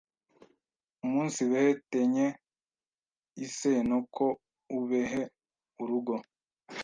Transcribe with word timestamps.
umunsibehe 1.05 1.71
te 1.89 1.99
n 2.13 2.15
y 2.19 2.19
e 2.27 2.29
is 3.43 3.57
e 3.71 3.73
n 3.89 3.91
o 3.97 3.99
k 4.13 4.15
u 4.77 4.79
b 4.87 4.89
e 5.01 5.03
h 5.11 5.13
e 5.21 5.23
urugo” 5.81 6.15